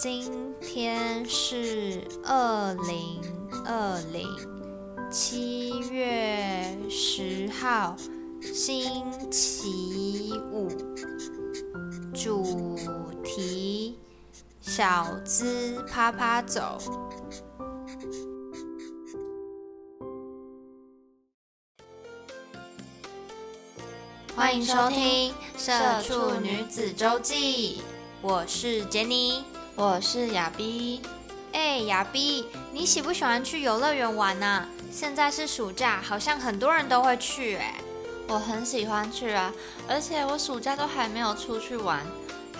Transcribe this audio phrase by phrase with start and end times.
[0.00, 3.20] 今天是二零
[3.66, 4.28] 二零
[5.10, 7.96] 七月十号，
[8.40, 10.68] 星期五。
[12.14, 12.78] 主
[13.24, 13.98] 题：
[14.60, 16.78] 小资趴趴走。
[24.36, 27.78] 欢迎收听《社畜女子周记》，
[28.22, 29.42] 我是杰尼。
[29.80, 31.00] 我是亚逼，
[31.52, 34.66] 哎，亚逼，你喜不喜欢去游乐园玩呢？
[34.90, 37.54] 现在是暑假，好像很多人都会去。
[37.54, 37.76] 哎，
[38.26, 39.54] 我很喜欢去啊，
[39.88, 42.04] 而且我暑假都还没有出去玩，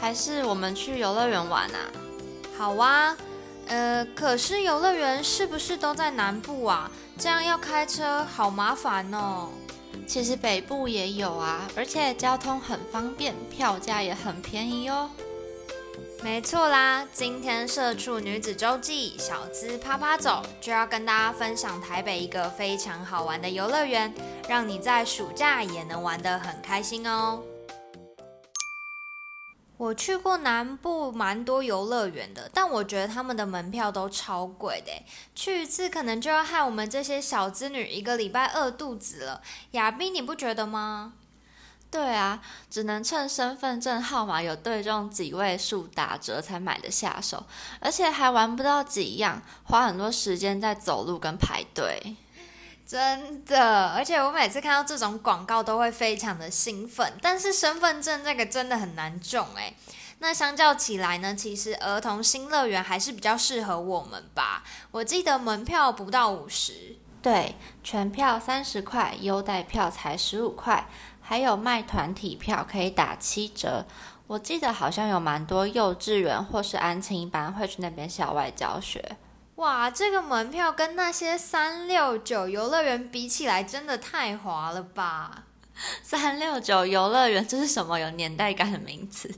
[0.00, 1.91] 还是我们去游乐园玩啊？
[2.56, 3.16] 好啊，
[3.66, 6.88] 呃，可是游乐园是不是都在南部啊？
[7.19, 9.48] 这样要开车好麻烦哦。
[10.06, 15.10] 其实北部也有啊，而且交通很方便，票价也很便宜哦。
[16.20, 24.12] 没错啦，今天社畜女子周记小资啪啪走就要跟大家分享台北一个非常好玩的游乐园，
[24.48, 27.43] 让你在暑假也能玩得很开心哦。
[29.76, 34.91] 我去过南部蛮多游乐园的，但我觉得他们的门票都超贵的，
[35.37, 39.41] 去一次可能就要害我们这些小资女一个礼拜饿肚子了。
[39.72, 41.12] 亚斌，你不觉得吗？
[41.91, 42.41] 对啊，
[42.71, 47.44] 只能趁身份证号码有对中几位数打折才买得下手，
[47.81, 52.16] 而且还玩不到几样，花很多时间在走路跟排队。
[52.87, 59.75] 真的，而且我每次看到这种广告都会非常的兴奋，但是身份证这个真的很难中诶。
[60.20, 64.65] 那相较起来呢，其实儿童新乐园还是比较适合我们吧。
[64.91, 66.97] 我记得门票不到五十，
[67.28, 70.89] 对，全票三十块，优待票才十五块。
[71.21, 73.84] 还有卖团体票可以打七折，
[74.27, 79.19] 我记得好像有蛮多幼稚园或是安亲班会去那边校外教学。
[79.56, 85.44] 哇，这个门票跟那些三六九游乐园比起来，真的太划了吧！
[86.03, 89.31] 三六九游乐园这是什么有年代感的名词？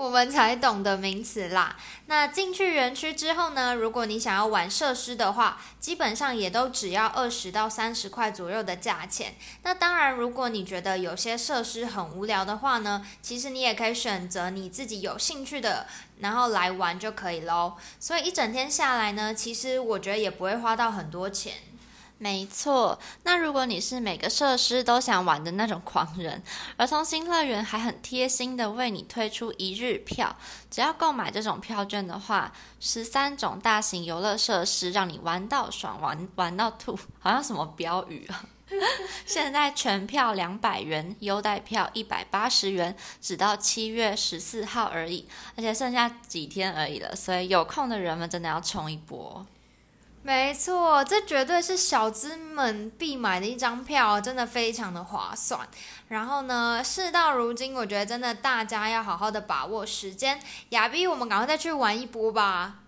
[0.00, 1.76] 我们才懂的名词啦。
[2.06, 3.74] 那进去园区之后呢？
[3.74, 9.34] 如果你想要玩设施的话，基本上也都只要二十到三十块左右的价钱。
[9.62, 15.86] 那当然，如果你觉得有些设施很无聊的话呢，其实你也可以选择你自己有兴趣的，
[16.20, 17.74] 然后来玩就可以喽。
[17.98, 21.52] 所以一整天下来呢，其实我觉得也不会花到很多钱。
[22.22, 26.42] 没错，那如果你是每个设施都想玩的那种狂人，
[26.76, 30.36] 儿童新乐园还很贴心的为你推出一日票，
[30.70, 38.44] 只要购买这种票券的话，十三种大型游乐设施让你玩到爽，玩玩到吐，好像什么标语啊！
[39.24, 45.26] 现在全票两百元，优待票一百八十元，只到七月十四号而已，
[45.56, 49.46] 而且剩下几天而已了，所以有空的人们真的要冲一波。
[50.22, 55.66] 没错，这绝对是小资们必买的一张票，真的非常的划算。
[56.08, 60.38] 然后呢，事到如今，我觉得真的大家要好好的把握时间，
[60.70, 62.79] 亚比，我们赶快再去玩一波吧。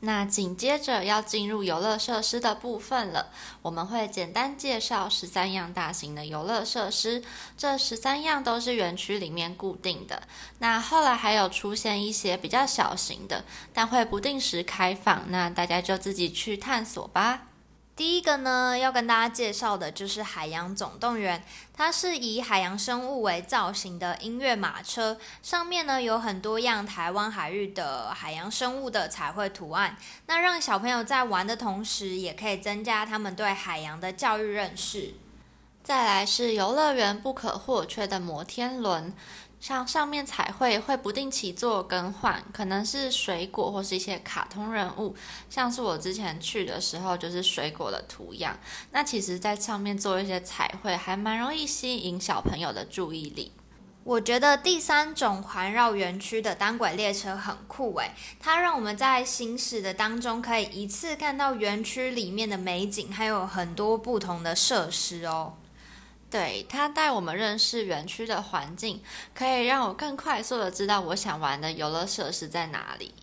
[0.00, 7.20] 那紧接着要进入游乐设施的部分了，我们会简单介绍十三样大型的游乐设施，
[7.56, 10.22] 这十三样都是园区里面固定的。
[10.60, 17.47] 那后来还有出现一些比较小型的，但会不定时开放，那大家就自己去探索吧。
[17.98, 21.42] 第一个呢，要跟大家介绍的就是海洋总动员。
[21.74, 29.96] 它是以海洋生物为造型的音乐马车，上面呢有很多样台湾海域的海洋生物的彩绘图案。
[30.26, 35.14] 那让小朋友在玩的同时，也可以增加他们对海洋的教育认识。
[35.82, 39.12] 再来是游乐园不可或缺的摩天轮。
[39.60, 45.14] 像上面彩绘会不定期做更换，可能是水果或是一些卡通人物，
[45.50, 48.56] 像是我之前去的时候就是水果的图样。
[48.92, 53.52] 那其实，在上面做一些彩绘，还蛮容易吸引小朋友的注意力。
[54.04, 65.57] 我觉得第三种环绕园区的单轨列车很酷诶，它让我们在行驶的当中可以一次看到园区里面的美景，还有很多不同的设施哦。
[66.30, 69.02] 对，他带我们认识园区的环境，
[69.34, 73.14] 可以让我更快速的知道我想玩的游乐设施在哪里。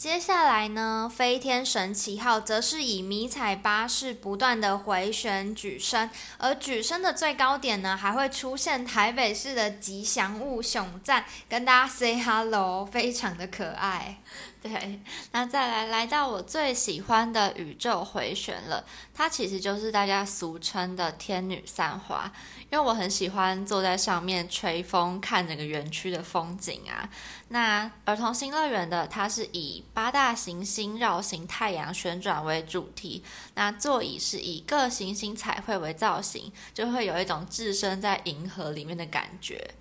[0.00, 6.08] 接下来呢，飞天神奇号则是以迷彩巴士不断的回旋举升，
[6.38, 14.16] 而举升的最高点呢，还会出现台北市的吉祥物熊赞，跟大家 say hello，非常的可爱。
[14.62, 15.00] 对，
[15.32, 22.30] 那再来来到我最喜欢的宇宙回旋了，它其实就是大家俗称的天女散花，
[22.70, 27.08] 因为我很喜欢坐在上面吹风，看整个园区的风景啊。
[27.52, 33.24] 那儿童新乐园的它是以八大行星绕行太阳旋转为主题，
[33.54, 39.74] 那座椅是以各行星彩绘为造型，就会有一种置身在银河里面的感觉。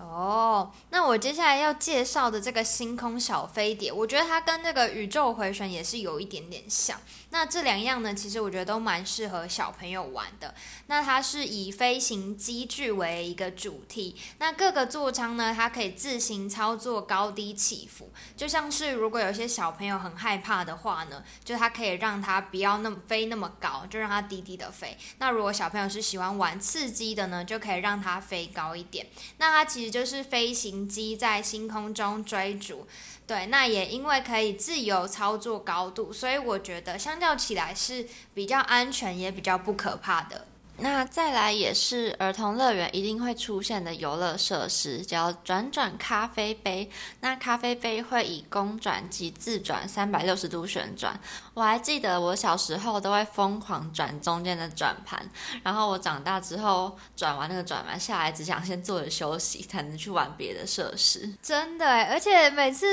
[0.00, 6.98] 哦，那我接下来要介绍的这个星空小飞碟，我觉得它跟那个宇宙回旋也是有一点点像。
[7.30, 10.54] 那这两样呢，其实我觉得都蛮适合小朋友玩的。
[10.86, 24.96] 那它是以飞行机具为一个主题，那各个座舱呢，它可以自行操作高低起伏，就像是如果有些小朋友很害怕的话呢，就它可以让它不要那么飞那么高，就让它低低的飞。
[25.18, 29.06] 那如果小朋友是喜欢玩刺激的呢，就可以让它飞高一点。
[29.36, 32.86] 那它其实就是飞行机在星空中追逐。
[33.26, 40.46] 对，那也因为可以自由操作高度，所以我觉得相较起来是比较安全，也比较不可怕的。
[40.80, 46.88] 那再来也是儿童乐园一定会出现的游乐设施，叫转转咖啡杯。
[47.20, 51.18] 那咖啡杯会以公转及自转三百六十度旋转。
[51.52, 55.28] 我还记得我小时候都会疯狂转中间的转盘，
[55.64, 61.28] 然后我长大之后转完那个转盘下来，只想先坐着休息，才能去玩别的设施。
[61.42, 62.86] 真的，而且每次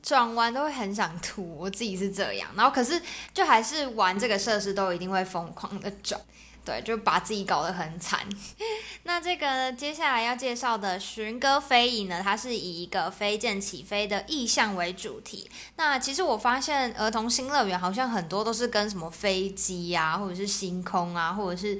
[0.00, 2.48] 转完都会很想吐，我自己是这样。
[2.54, 3.02] 然后可是
[3.32, 6.20] 就还是玩这个设施都一定会疯狂的转。
[6.64, 8.20] 对，就把自己搞得很惨。
[9.04, 15.50] 那这个接下来要介绍的寻歌飞影呢，它是以一个飞剑起飞的意象为主题。
[15.76, 21.78] 那其实我发现儿童新乐园好像很多都是跟什么飞机呀，或者是星空啊，或者是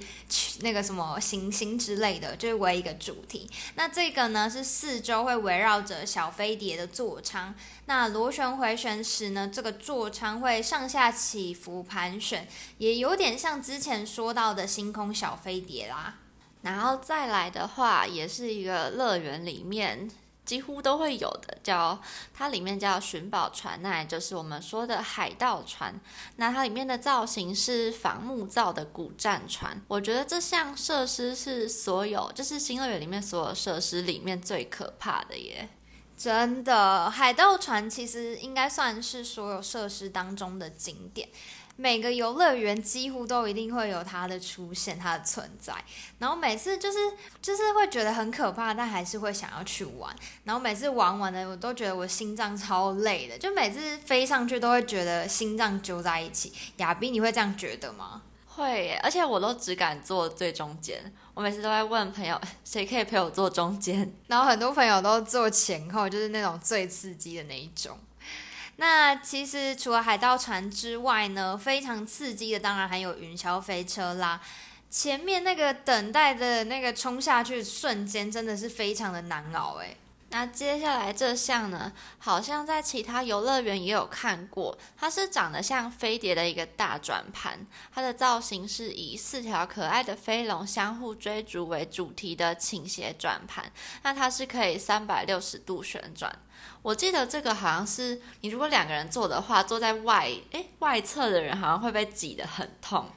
[0.61, 3.49] 那个什么行星之类的，就是为一个主题。
[3.77, 7.55] 那这个呢是四周会围绕着小飞碟的座舱。
[7.87, 12.49] 那螺旋回旋时呢，这个座舱会上下起伏盘旋，
[12.79, 16.17] 也有点像之前说到的星空小飞碟啦。
[16.63, 20.11] 然后再来的话，也是一个乐园里面
[20.47, 22.01] 几乎都会有的，叫
[22.33, 26.01] 它里面叫寻宝船，那也就是我们说的海盗船。
[26.37, 29.79] 那它里面的造型是仿木造的古战船。
[29.89, 35.69] 我觉得这项设施是所有就是新乐园里面所有设施里面最可怕的耶。
[36.25, 41.29] 真的，海盗船其实应该算是所有设施当中的景点，
[41.77, 45.75] 每个游乐园几乎都一定会有它的出现，它的存在。
[46.19, 46.99] 然后每次就是
[47.43, 50.17] 就是会觉得很可怕，但还是会想要去玩。
[50.45, 56.51] 然后每次玩完的，我都觉得我心脏超累的，就每次飞上去都会觉得心脏揪在一起。
[56.79, 58.23] 亚斌，你会这样觉得吗？
[58.57, 61.13] 会，而且我都只敢坐最中间。
[61.35, 64.13] 我每次都在问朋友， 谁可以陪我坐中间？
[64.29, 67.99] 然后很多朋友都坐前后，就是那种最刺激的那一种。
[68.77, 74.41] 那其实除了海盗船之外呢，非常刺激的当然还有云霄飞车啦。
[74.91, 79.97] 前面那个等待的那个冲下去瞬间，真的是非常的难熬诶。
[80.37, 87.65] 那接下来这项呢，好像在其他游乐园也有看过，它是长得像飞碟的一个大转盘，
[87.95, 93.71] 它的造型是以四条可爱的飞龙相互追逐为主题的倾斜转盘，
[94.03, 96.37] 那它是可以三百六十度旋转。
[96.83, 103.09] 我记得这个好像是你如果两个人坐的话，坐在外诶外侧的人好像会被挤得很痛。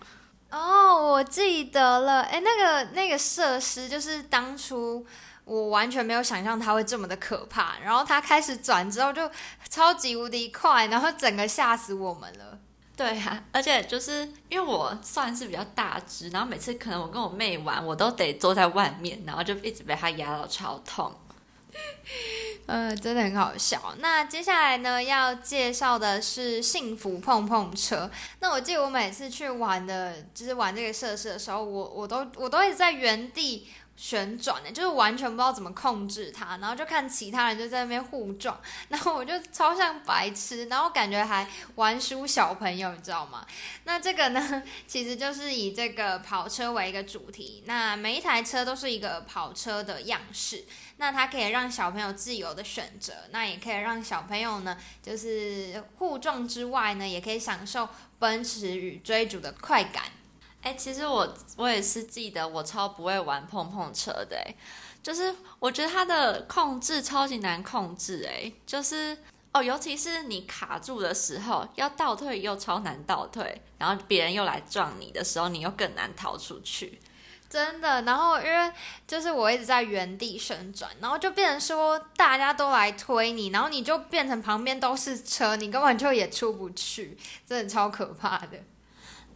[0.52, 5.04] 哦，我记得了，诶，那个那个设施就是当初。
[5.48, 9.32] 我完全没有想象它会这么的可怕，然后它开始转之后就
[9.70, 12.60] 超级无敌快，然后整个吓死我们了。
[12.98, 21.16] 对啊，而且就是因为我算是比较大只，然后每次可能我跟我妹玩，我都得坐在外面，然后就一直被它压到超痛。
[22.66, 23.94] 呃，真的很好笑。
[24.00, 28.12] 那接下来呢，要介绍的是幸福碰碰车。
[28.40, 33.68] 那我记得我每次去玩的，就是玩这个设施的时候，我我都我都一直在原地。
[33.98, 38.58] 旋转的，就是完全不知道怎么控制它，然后就看其他人就在那边互撞，
[38.90, 43.44] 然后我就超像白痴，然后感觉还玩输小朋友，你知道吗？
[43.86, 50.64] 那这个呢， 其实就是以这个跑车为一个主题，那每一台车都是一个跑车的样式，
[50.98, 57.90] 那它可以让小朋友自由的选择，那也可以让小朋友呢，就是互撞之外呢，也可以享受
[58.20, 60.04] 奔驰与追逐的快感。
[60.62, 64.56] 哎，其实我我也是记得，我超不会玩碰碰车的，哎，
[65.02, 69.18] 就是我觉得它的控制超级难控制，哎，就是
[69.54, 77.00] 哦，尤其是你卡住的时候，要倒退又超难倒退，然后别人又来撞你的时候，你又更难逃出去，
[77.50, 78.02] 真的。
[78.02, 78.72] 然后因为
[79.08, 88.60] 就是我一直在原地旋转，然后就变成说大家都来推你，然后你就变成旁边都是车，你根本就也出不去，真的超可怕的。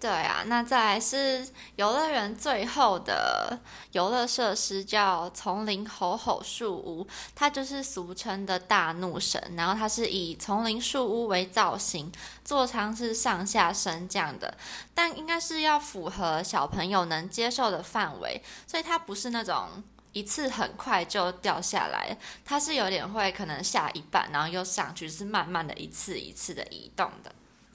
[0.01, 3.59] 对啊，那再来是游乐园最后的
[3.91, 12.11] 游乐设施叫丛林吼吼树屋，它就是俗称的大怒神，然后它是以丛林树屋为造型，
[12.43, 14.57] 座舱是上下升降的，
[14.95, 27.31] 但应该是要符合小朋友能接受的范围，所以它不是那种一次很快就掉下来，它是有点会可能下一半，然后又上去，是慢慢的一次一次的移动的。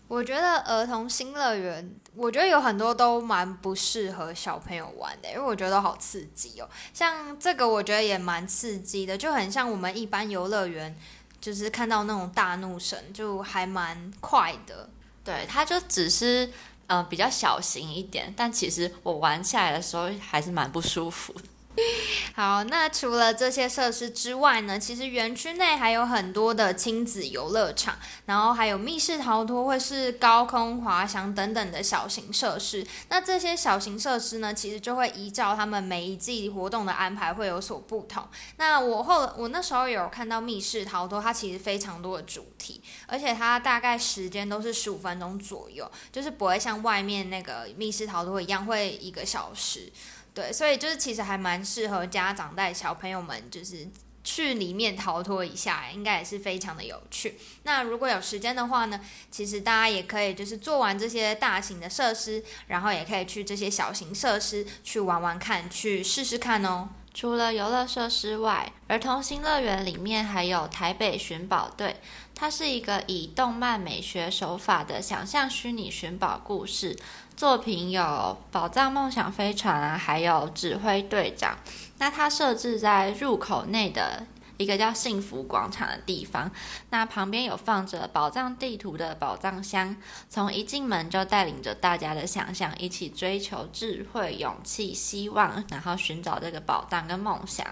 [0.08, 6.68] 我觉得儿童新乐园，我觉得有很多都蛮不适合小朋友玩的，因为我觉得好刺激哦。
[6.94, 10.96] 像这个，我觉得也蛮刺激的，就很像我们一般游乐园，
[11.40, 14.88] 就是看到那种大怒神，就还蛮快的。
[15.24, 16.48] 对，它就只是
[16.86, 21.34] 呃比较小型一点，但其实我玩下来的时候还是蛮不舒服。
[22.34, 32.86] 好，那除了这些设施之外呢，其实园区内还有很多的亲子游乐场，然后还有密室逃脱或是高空滑翔等等的小型设施。
[33.08, 38.26] 那这些小型设施呢，其实就会依照他们每一季活动的安排会有所不同。
[38.56, 49.92] 那我后我那时候有看到密室逃脱，它其实非常多的主题，而且它大概时间都是十五分钟左右，就是不会像外面那个密室逃脱一样会一个小时。
[50.36, 53.88] 对，所以就是其实还蛮适合家长带小朋友们，就是
[54.22, 57.38] 去里面逃脱一下，应该也是非常的有趣。
[57.62, 59.00] 那如果有时间的话呢，
[59.30, 66.90] 其实大家也可以就是做完这些大型的设施，然后也可以去这些小型设施去玩玩看，去试试看哦。
[67.14, 71.96] 除了游乐设施外，儿童新乐园里面还有台北寻宝队，
[72.38, 76.94] 它是一个以动漫美学手法的想象虚拟寻宝故事。
[77.34, 78.02] 作品有
[78.52, 81.56] 《宝藏梦想飞船》啊，还有《指挥队长》。
[81.96, 84.26] 那它设置在入口内的
[84.58, 86.50] 一个叫幸福广场的地方。
[86.90, 89.96] 那旁边有放着宝藏地图的宝藏箱，
[90.28, 97.66] 从一进门就带领着大家的想象，一起追求智慧、勇气、希望，然后寻找这个宝藏跟梦想。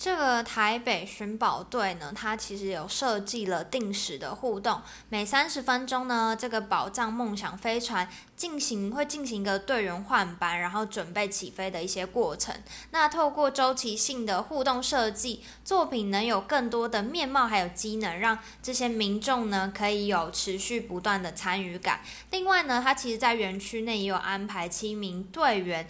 [0.00, 4.80] 这个台北寻宝队呢，它其实有设计了定时的互动，
[5.10, 12.54] 每三十分钟呢，这个宝藏梦想飞船进行会进行一个队员换班，然后准备起飞的一些过程。
[12.92, 22.00] 那透过周期性的互动设计，作品能有更多的面貌还有机能，让这些民众呢可以有持续不断的参与感。
[22.30, 25.86] 另外呢，它其实在园区内也有安排七名队员。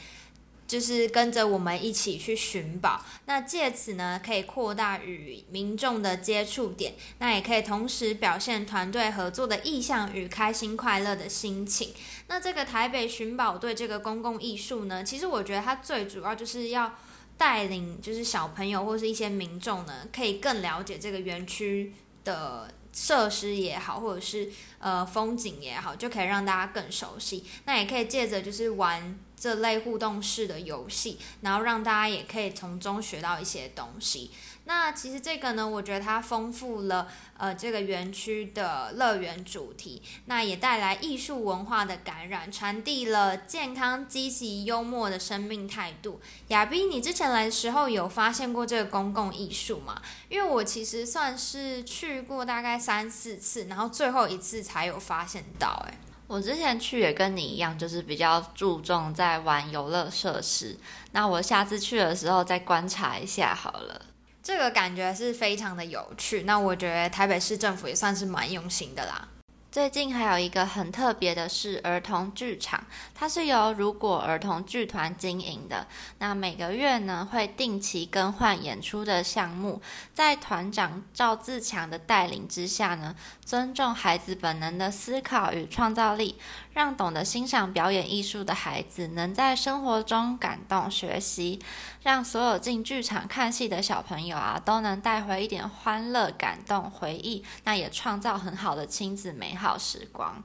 [0.71, 11.93] 就是跟着我们一起去寻宝，那借此呢，可以扩大与民众的接触点，那也可以同时表现团队合作的意向与开心快乐的心情。
[12.29, 16.95] 那这个台北寻宝队这个公共艺术呢，其实我觉得它最主要就是要
[17.37, 24.49] 带领，就是小朋友或是一些民众呢，可以更了解这个园区的设施也好，或者是
[24.79, 27.45] 呃风景也好，就可以让大家更熟悉。
[27.65, 29.19] 那也可以借着就是玩。
[29.41, 34.31] 这类互动式的游戏，然后让大家也可以从中学到一些东西。
[34.65, 46.21] 那其实这个呢，我觉得它丰富了呃这个园区的乐园主题，那也带来艺术文化的感染，传递了健康、积极、幽默的生命态度。
[46.49, 50.01] 亚斌，你之前来的时候有发现过这个公共艺术吗？
[50.29, 55.95] 因为我其实算是去过大概三四次，然后最后一次才有发现到，诶。
[56.31, 60.79] 我之前去也跟你一样，就是比较注重在玩游乐设施。
[61.11, 64.01] 那我下次去的时候再观察一下好了。
[64.41, 66.45] 这个感觉是非常的有趣。
[66.45, 69.27] 那我觉得台北市政府也算是蛮用心的啦。
[69.73, 72.85] 最近还有一个很特别的是儿童剧场，
[73.15, 75.87] 它是由如果儿童剧团经营的。
[76.19, 79.81] 那每个月呢会定期更换演出的项目，
[80.13, 86.35] 在团长赵自强的带领之下呢，尊重孩子本能的思考与创造力，
[86.73, 91.61] 让懂得欣赏表演艺术的孩子能在生活中感动学习，
[92.03, 100.43] 让所有进剧场看戏的小朋友啊都能带回一点欢乐、感动回忆，那也创造很好的亲子美好时光。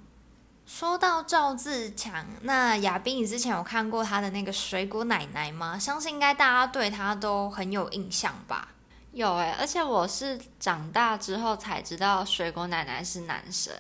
[0.66, 5.78] 说到赵自强，那亚斌，你之前有看过他的那个水果奶奶吗？
[5.78, 8.70] 相信应该大家对他都很有印象吧。
[9.12, 13.72] 有诶，而且我是长大之后才知道水果奶奶是男生，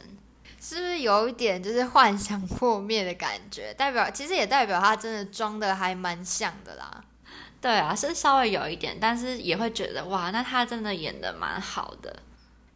[0.67, 3.71] 是不是有一点就是幻想破灭的感觉？
[3.75, 7.03] 代表其实也代表他真的装的还蛮像的啦。
[7.61, 12.17] 对啊，是稍微有一点，但是也会觉得哇，那他真的演的蛮好的。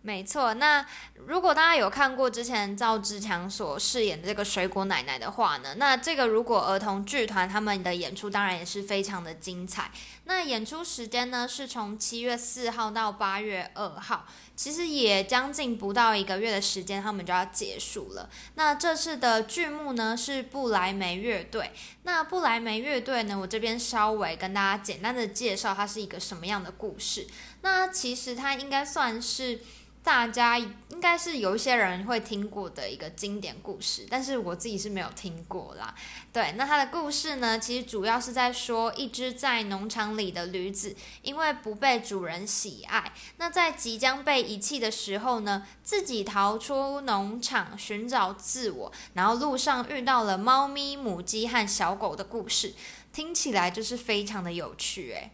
[0.02, 0.86] 没错，那
[1.26, 9.92] 如果大家有看过之前赵志强所饰演的这个水果奶奶的话呢，那这个如果儿童剧团他们的演出当然也是非常的精彩。
[10.24, 14.26] 那演出时间呢是从七月四号到八月二号，
[14.56, 18.30] 其实也将近不到一个月的时间，他们就要结束了。
[18.56, 21.74] 那这次的剧目呢是布莱梅乐队。
[22.04, 27.28] 那布莱梅乐队呢，我这边稍微跟大家简单的介绍它是一个什么样的故事。
[27.62, 29.60] 那其实它应该算是。
[30.02, 35.94] 大家应该是有一些人会听过的一个经典故事，但是我自己是没有听过啦。
[36.32, 52.74] 对，那它的故事呢，其实主要是在说一只在农场里的驴子，因为不被主人喜爱，那在即将被遗弃的时候呢，自己逃出农场寻找自我，然后路上遇到了猫咪、母鸡和小狗的故事，
[53.12, 55.32] 听起来就是非常的有趣诶，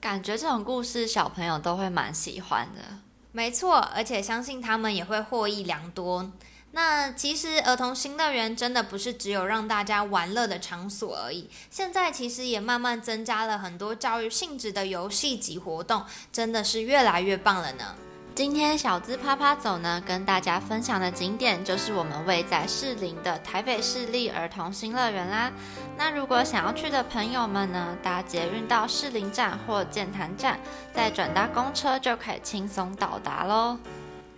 [0.00, 2.98] 感觉这种故事小朋友都会蛮喜欢的。
[3.32, 6.30] 没错，而且相信他们也会获益良多。
[6.72, 17.94] 那其实儿童新乐园真的不是只有让大家玩乐的场所而已，现在其实也慢慢增加了很多教育性质的游戏及活动，真的是越来越棒了呢。
[18.36, 25.50] 今天小资趴趴走呢，跟大家分享的景点就是我们位在士林的台北市立儿童新乐园啦。
[25.96, 30.60] 那如果想要去的朋友们呢，搭捷运到士林站或建潭站，
[30.92, 33.78] 再转搭公车就可以轻松到达喽。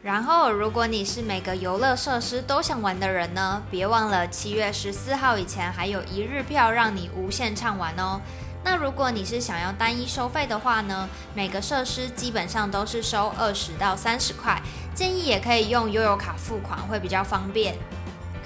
[0.01, 8.21] 然后，如果你是每个游乐设施都想玩的人呢，别忘了七月十四号以前还有一日票让你无限畅玩哦。
[8.65, 14.61] 那如果你是想要单一收费的话呢，每个设施基本上都是收二十到三十块，
[14.95, 17.75] 建议也可以用悠游卡付款会比较方便。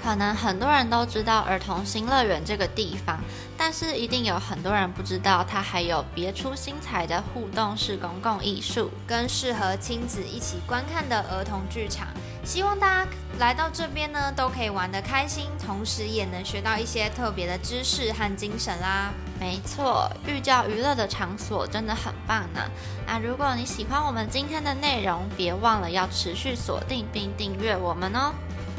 [0.01, 3.17] 可能很多人都知道儿童新乐园这个地方，
[3.57, 12.07] 但是一定有很多人不知道它还有别出心裁的互动式公共艺术，跟适合亲子一起观看的儿童剧场。
[12.43, 19.11] 希望大家来到这边呢，都可以玩得开心，同时也能学到一些特别的知识和精神啦。
[19.39, 22.61] 没错，寓教于乐的场所真的很棒呢。
[23.07, 28.33] 那如果你喜欢我们今天的内容，别忘了要持续锁定并订阅我们哦。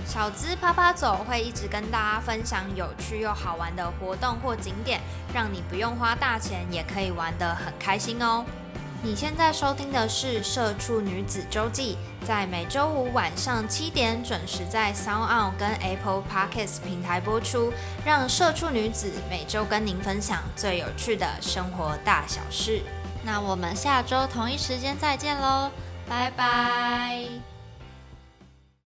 [0.07, 5.01] 小资趴趴走会一直跟大家分享有趣又好玩的活动或景点，
[5.33, 8.45] 让你不用花大钱也可以玩得很开心哦。
[9.05, 17.71] 你现在收听的是《社畜女子周记》，在每周五晚上七点准时在 Sound On 跟 Apple Podcasts 平台播出，
[18.03, 22.81] 让社畜女子每周跟您分享最有趣的生活大小事。
[23.23, 25.71] 那我们下周同一时间再见喽，
[26.09, 27.54] 拜拜。